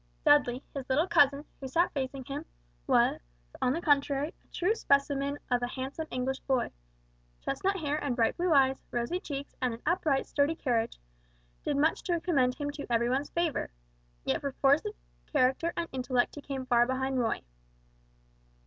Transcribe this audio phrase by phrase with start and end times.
[0.25, 2.43] Dudley, his little cousin, who sat facing him,
[2.89, 3.19] on
[3.71, 6.71] the contrary, was a true specimen of a handsome English boy.
[7.39, 10.97] Chestnut hair and bright blue eyes, rosy cheeks, and an upright sturdy carriage,
[11.63, 13.69] did much to commend him to every one's favor:
[14.25, 14.93] yet for force of
[15.31, 17.43] character and intellect he came far behind Roy.